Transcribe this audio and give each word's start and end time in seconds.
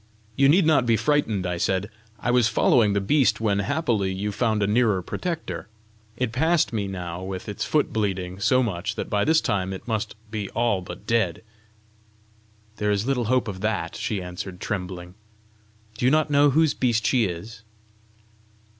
"You 0.35 0.49
need 0.49 0.65
not 0.65 0.87
be 0.87 0.97
frightened," 0.97 1.45
I 1.45 1.57
said. 1.57 1.87
"I 2.19 2.31
was 2.31 2.47
following 2.47 2.93
the 2.93 2.99
beast 2.99 3.39
when 3.39 3.59
happily 3.59 4.11
you 4.11 4.31
found 4.31 4.63
a 4.63 4.65
nearer 4.65 5.03
protector! 5.03 5.67
It 6.17 6.31
passed 6.31 6.73
me 6.73 6.87
now 6.87 7.21
with 7.21 7.47
its 7.47 7.65
foot 7.65 7.93
bleeding 7.93 8.39
so 8.39 8.63
much 8.63 8.95
that 8.95 9.11
by 9.11 9.23
this 9.23 9.39
time 9.41 9.71
it 9.73 9.87
must 9.87 10.15
be 10.31 10.49
all 10.55 10.81
but 10.81 11.05
dead!" 11.05 11.43
"There 12.77 12.89
is 12.89 13.05
little 13.05 13.25
hope 13.25 13.47
of 13.47 13.61
that!" 13.61 13.95
she 13.95 14.23
answered, 14.23 14.59
trembling. 14.59 15.13
"Do 15.99 16.05
you 16.05 16.09
not 16.09 16.31
know 16.31 16.49
whose 16.49 16.73
beast 16.73 17.05
she 17.05 17.25
is?" 17.25 17.61